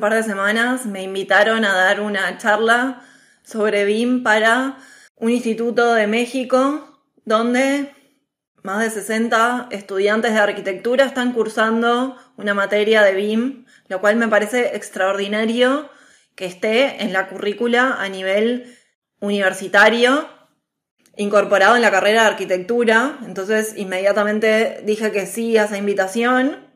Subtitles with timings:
[0.00, 3.02] Par de semanas me invitaron a dar una charla
[3.42, 4.78] sobre BIM para
[5.16, 7.92] un instituto de México donde
[8.62, 14.28] más de 60 estudiantes de arquitectura están cursando una materia de BIM, lo cual me
[14.28, 15.88] parece extraordinario
[16.34, 18.76] que esté en la currícula a nivel
[19.20, 20.28] universitario,
[21.16, 23.18] incorporado en la carrera de arquitectura.
[23.26, 26.69] Entonces inmediatamente dije que sí a esa invitación.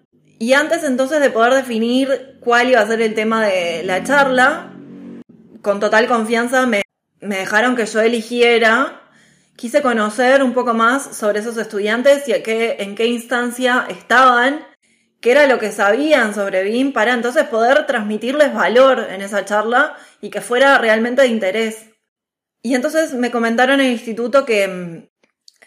[0.45, 4.75] Y antes entonces de poder definir cuál iba a ser el tema de la charla,
[5.63, 6.83] con total confianza me,
[7.23, 9.01] dejaron que yo eligiera.
[9.57, 14.67] Quise conocer un poco más sobre esos estudiantes y en qué instancia estaban,
[15.23, 19.97] qué era lo que sabían sobre BIM para entonces poder transmitirles valor en esa charla
[20.21, 21.87] y que fuera realmente de interés.
[22.61, 25.09] Y entonces me comentaron en el instituto que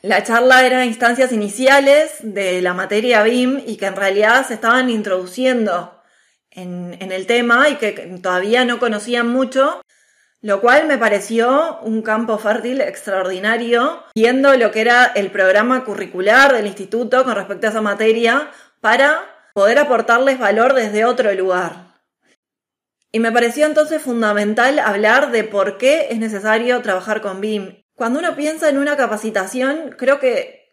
[0.02, 4.90] la charla era instancias iniciales de la materia BIM y que en realidad se estaban
[4.90, 6.02] introduciendo
[6.52, 9.82] en, en, el tema y que todavía no conocían mucho
[10.42, 16.54] lo cual me pareció un campo fértil extraordinario, viendo lo que era el programa curricular
[16.54, 21.88] del instituto con respecto a esa materia, para poder aportarles valor desde otro lugar.
[23.12, 27.84] Y me pareció entonces fundamental hablar de por qué es necesario trabajar con BIM.
[27.98, 30.72] Cuando uno piensa en una capacitación, creo que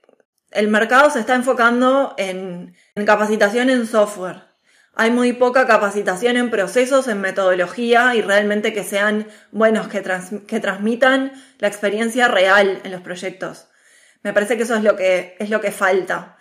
[0.51, 4.43] el mercado se está enfocando en, capacitación en software.
[4.95, 10.03] Hay muy poca capacitación en procesos, en metodología y realmente que sean buenos, que,
[10.47, 13.69] que transmitan la experiencia real en los proyectos.
[14.23, 16.37] Me parece que eso es lo que, es lo que falta.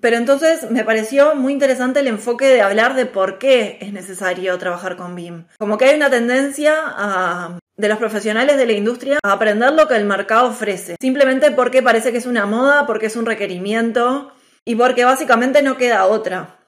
[0.00, 4.56] Pero entonces me pareció muy interesante el enfoque de hablar de por qué es necesario
[4.56, 5.48] trabajar con BIM.
[5.58, 9.86] Como que hay una tendencia a, de los profesionales de la industria a aprender lo
[9.86, 10.96] que el mercado ofrece.
[11.00, 14.32] Simplemente porque parece que es una moda, porque es un requerimiento
[14.64, 16.58] y porque básicamente no queda otra.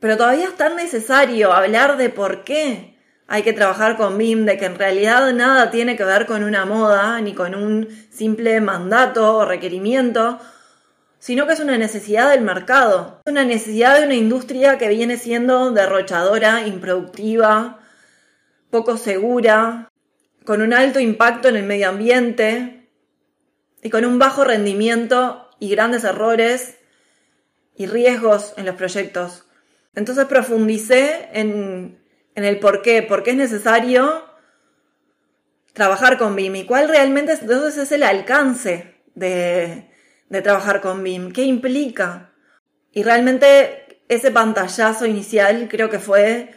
[0.00, 4.58] Pero todavía es tan necesario hablar de por qué hay que trabajar con BIM, de
[4.58, 9.38] que en realidad nada tiene que ver con una moda ni con un simple mandato
[9.38, 10.38] o requerimiento,
[11.18, 15.16] sino que es una necesidad del mercado, es una necesidad de una industria que viene
[15.16, 17.78] siendo derrochadora, improductiva,
[18.68, 19.88] poco segura,
[20.44, 22.88] con un alto impacto en el medio ambiente
[23.82, 26.76] y con un bajo rendimiento y grandes errores
[27.76, 29.46] y riesgos en los proyectos.
[29.94, 31.98] Entonces profundicé en,
[32.34, 34.24] el por qué, por qué es necesario
[35.72, 39.90] trabajar con BIM y cuál realmente entonces es el alcance de,
[40.42, 42.32] trabajar con BIM, qué implica.
[42.92, 46.54] Y realmente ese pantallazo inicial creo que fue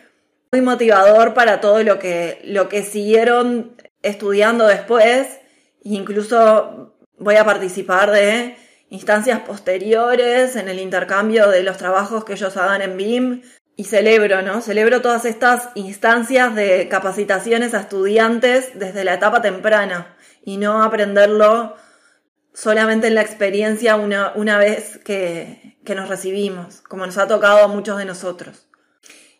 [0.52, 5.28] muy motivador para todo lo que, lo que siguieron estudiando después.
[5.84, 8.56] Incluso voy a participar de
[8.90, 13.41] instancias posteriores, en el intercambio de los trabajos que ellos hagan en BIM.
[13.80, 14.62] Y celebro, ¿no?
[14.62, 21.75] Celebro todas estas instancias de capacitaciones a estudiantes desde la etapa temprana y no aprenderlo
[22.56, 27.66] solamente en la experiencia una, una vez que, que nos recibimos, como nos ha tocado
[27.66, 28.67] a muchos de nosotros.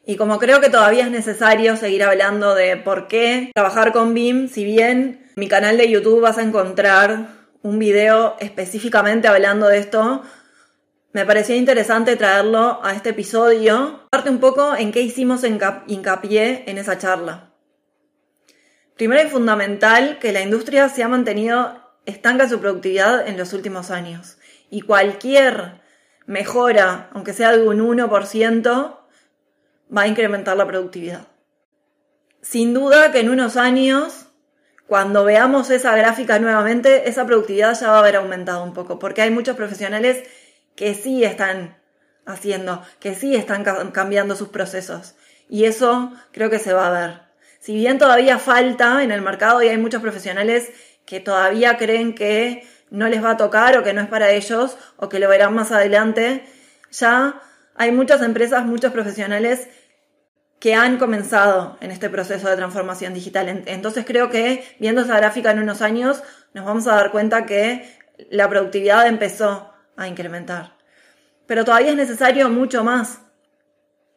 [0.10, 4.48] Y como creo que todavía es necesario seguir hablando de por qué trabajar con BIM,
[4.48, 7.28] si bien en mi canal de YouTube vas a encontrar
[7.62, 10.22] un video específicamente hablando de esto,
[11.12, 14.08] me parecía interesante traerlo a este episodio.
[14.10, 17.52] Parte un poco en qué hicimos hincapié en esa charla.
[18.96, 23.92] Primero y fundamental que la industria se ha mantenido estanca su productividad en los últimos
[23.92, 24.38] años.
[24.70, 25.82] Y cualquier
[26.26, 28.98] mejora, aunque sea de un 1%,
[29.96, 31.28] va a incrementar la productividad.
[32.42, 34.28] Sin duda que en unos años
[34.88, 39.22] cuando veamos esa gráfica nuevamente, esa productividad ya va a haber aumentado un poco, porque
[39.22, 40.24] hay muchos profesionales
[40.76, 41.78] que sí están
[42.26, 45.16] haciendo, que sí están cambiando sus procesos.
[45.50, 47.22] Y eso creo que se va a ver.
[47.60, 50.72] Si bien todavía falta en el mercado y hay muchos profesionales
[51.06, 54.78] que todavía creen que no les va a tocar o que no es para ellos
[54.96, 56.46] o que lo verán más adelante,
[56.92, 57.42] ya
[57.78, 59.70] hay muchas empresas, muchos profesionales
[60.60, 63.64] que han comenzado en este proceso de transformación digital.
[63.68, 67.88] Entonces creo que viendo esa gráfica en unos años nos vamos a dar cuenta que
[68.32, 70.76] la productividad empezó a incrementar.
[71.46, 73.20] pero todavía es necesario mucho más.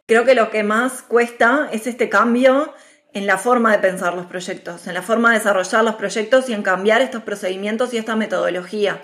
[0.06, 2.74] Creo que lo que más cuesta es este cambio
[3.12, 6.54] en la forma de pensar los proyectos, en la forma de desarrollar los proyectos y
[6.54, 9.00] en cambiar estos procedimientos y esta metodología.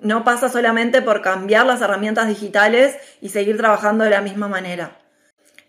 [0.00, 4.98] No pasa solamente por cambiar las herramientas digitales y seguir trabajando de la misma manera.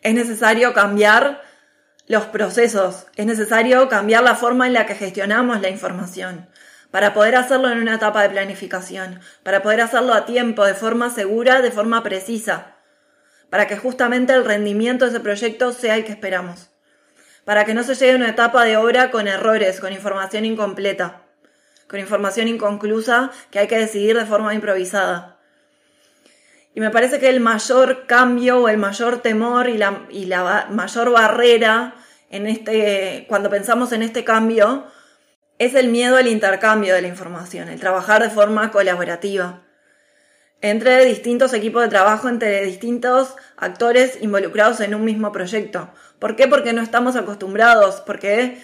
[0.01, 1.41] Es necesario cambiar
[2.07, 6.50] los procesos, es necesario cambiar la forma en la que gestionamos la información.
[6.91, 11.09] Para poder hacerlo en una etapa de planificación, para poder hacerlo a tiempo, de forma
[11.09, 12.75] segura, de forma precisa,
[13.50, 16.69] para que justamente el rendimiento de ese proyecto sea el que esperamos,
[17.44, 21.26] para que no se llegue a una etapa de obra con errores, con información incompleta,
[21.88, 25.39] con información inconclusa que hay que decidir de forma improvisada.
[26.74, 31.95] Y me parece que el mayor cambio o el mayor temor y la, mayor barrera
[32.30, 34.86] en este, cuando pensamos en este cambio
[35.57, 39.63] es el miedo al intercambio de la información, el trabajar de forma colaborativa
[40.62, 45.90] entre distintos equipos de trabajo, entre distintos actores involucrados en un mismo proyecto.
[46.19, 46.48] ¿Por qué?
[46.48, 48.62] Porque no estamos acostumbrados, porque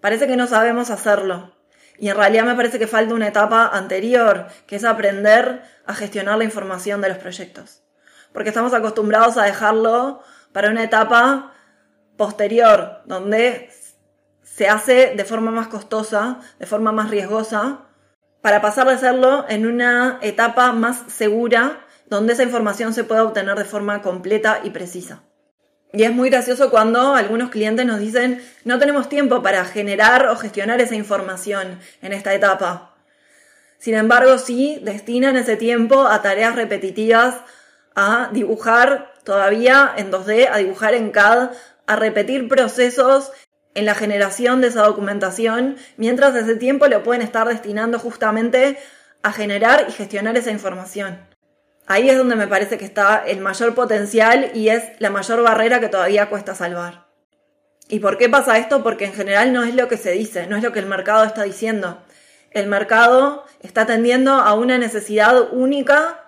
[0.00, 1.54] parece que no sabemos hacerlo.
[2.00, 6.38] Y en realidad me parece que falta una etapa anterior, que es aprender a gestionar
[6.38, 7.82] la información de los proyectos.
[8.32, 11.52] Porque estamos acostumbrados a dejarlo para una etapa
[12.16, 13.70] posterior, donde
[14.42, 17.80] se hace de forma más costosa, de forma más riesgosa,
[18.40, 23.56] para pasar de hacerlo en una etapa más segura donde esa información se pueda obtener
[23.56, 25.22] de forma completa y precisa.
[25.92, 30.36] Y es muy gracioso cuando algunos clientes nos dicen, no tenemos tiempo para generar o
[30.36, 32.94] gestionar esa información en esta etapa.
[33.78, 37.36] Sin embargo, sí destinan ese tiempo a tareas repetitivas,
[37.96, 41.50] a dibujar todavía en 2D, a dibujar en CAD,
[41.86, 43.32] a repetir procesos
[43.74, 48.78] en la generación de esa documentación, mientras ese tiempo lo pueden estar destinando justamente
[49.22, 51.29] a generar y gestionar esa información.
[51.86, 55.80] Ahí es donde me parece que está el mayor potencial y es la mayor barrera
[55.80, 57.06] que todavía cuesta salvar.
[57.88, 58.82] ¿Y por qué pasa esto?
[58.82, 61.24] Porque en general no es lo que se dice, no es lo que el mercado
[61.24, 62.02] está diciendo.
[62.52, 66.24] El mercado está atendiendo a una necesidad única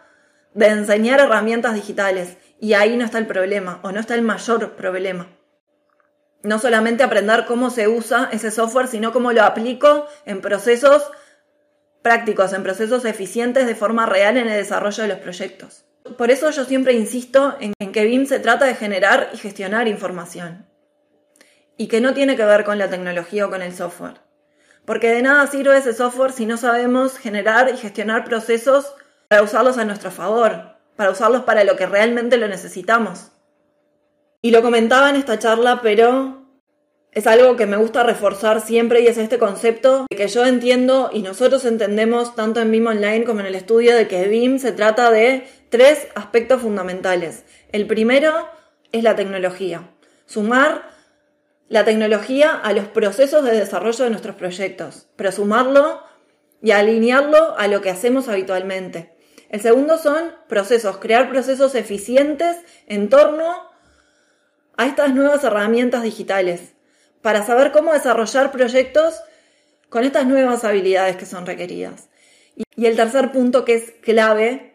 [0.54, 4.72] de enseñar herramientas digitales y ahí no está el problema o no está el mayor
[4.72, 5.28] problema
[6.42, 11.02] no solamente aprender cómo se usa ese software, sino cómo lo aplico en procesos
[12.02, 15.84] prácticos, en procesos eficientes de forma real en el desarrollo de los proyectos.
[16.18, 20.66] Por eso yo siempre insisto en, que BIM se trata de generar y gestionar información
[21.76, 24.20] y que no tiene que ver con la tecnología o con el software.
[24.84, 28.94] Porque de nada sirve ese software si no sabemos generar y gestionar procesos
[29.28, 33.30] para usarlos a nuestro favor, para usarlos para lo que realmente lo necesitamos.
[34.42, 36.41] Y lo comentaba en esta charla, pero
[37.12, 41.10] es algo que me gusta reforzar siempre y es este concepto de que yo entiendo
[41.12, 44.72] y nosotros entendemos tanto en BIM Online como en el estudio de que BIM se
[44.72, 47.44] trata de tres aspectos fundamentales.
[47.70, 48.48] El primero
[48.92, 49.90] es la tecnología.
[50.24, 50.90] Sumar
[51.68, 56.02] la tecnología a los procesos de desarrollo de nuestros proyectos, pero sumarlo
[56.62, 59.12] y alinearlo a lo que hacemos habitualmente.
[59.50, 62.56] El segundo son procesos, crear procesos eficientes
[62.86, 63.70] en torno
[64.78, 66.72] a estas nuevas herramientas digitales
[67.22, 69.22] para saber cómo desarrollar proyectos
[69.88, 72.08] con estas nuevas habilidades que son requeridas.
[72.76, 74.74] Y el tercer punto que es clave,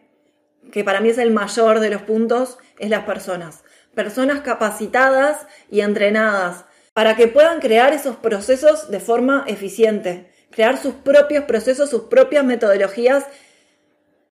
[0.72, 3.62] que para mí es el mayor de los puntos, es las personas.
[3.94, 10.94] Personas capacitadas y entrenadas para que puedan crear esos procesos de forma eficiente, crear sus
[10.94, 13.24] propios procesos, sus propias metodologías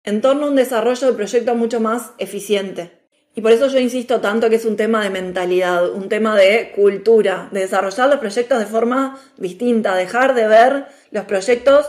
[0.05, 2.96] en torno a un desarrollo de proyecto mucho más eficiente.
[3.37, 6.73] Y por eso yo insisto tanto que es un tema de mentalidad, un tema de
[6.75, 11.87] cultura, de desarrollar los proyectos de forma distinta, dejar de ver los proyectos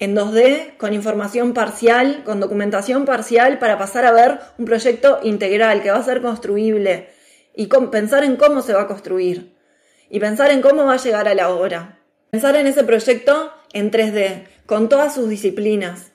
[0.00, 5.84] en 2D con información parcial, con documentación parcial, para pasar a ver un proyecto integral
[5.84, 7.10] que va a ser construible
[7.54, 9.54] y pensar en cómo se va a construir
[10.08, 12.00] y pensar en cómo va a llegar a la obra.
[12.32, 16.10] Pensar en ese proyecto en 3D, con todas sus disciplinas.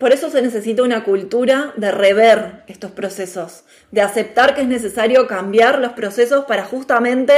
[0.00, 5.26] Por eso se necesita una cultura de rever estos procesos, de aceptar que es necesario
[5.26, 7.34] cambiar los procesos para justamente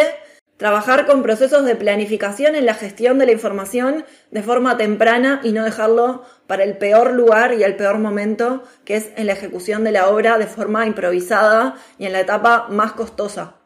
[0.57, 5.51] trabajar con procesos de planificación en la gestión de la información de forma temprana y
[5.51, 9.83] no dejarlo para el peor lugar y el peor momento, que es en la ejecución
[9.83, 13.57] de la obra de forma improvisada y en la etapa más costosa.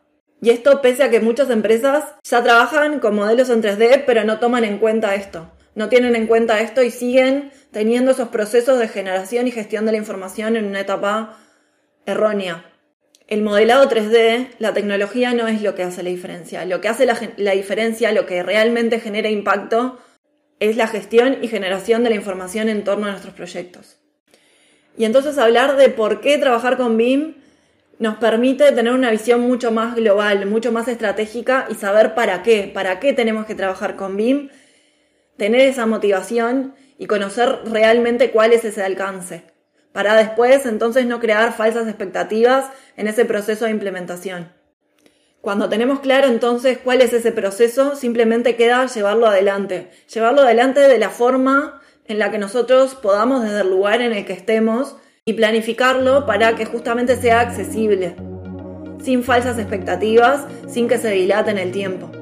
[0.41, 4.39] Y esto pese a que muchas empresas ya trabajan con modelos en 3D, pero no
[4.39, 8.89] toman en cuenta esto no tienen en cuenta esto y siguen teniendo esos procesos de
[8.89, 11.39] generación y gestión de la información en una etapa
[12.07, 12.67] errónea.
[13.29, 16.65] El modelado 3D, la tecnología no es lo que hace la diferencia.
[16.67, 19.99] Lo que hace la, diferencia, lo que realmente genera impacto,
[20.61, 23.97] es la gestión y generación de la información en torno a nuestros proyectos.
[24.99, 27.37] Y entonces hablar de por qué trabajar con BIM
[27.99, 32.71] nos permite tener una visión mucho más global, mucho más estratégica y saber para qué,
[32.73, 34.51] para qué tenemos que trabajar con BIM,
[35.43, 39.43] tener esa motivación y conocer realmente cuál es ese alcance,
[39.91, 44.53] para después entonces no crear falsas expectativas en ese proceso de implementación.
[45.41, 50.99] Cuando tenemos claro entonces cuál es ese proceso, simplemente queda llevarlo adelante, llevarlo adelante de
[50.99, 54.95] la forma en la que nosotros podamos desde el lugar en el que estemos
[55.25, 58.15] y planificarlo para que justamente sea accesible,
[59.03, 62.22] sin falsas expectativas, sin que se dilate en el tiempo.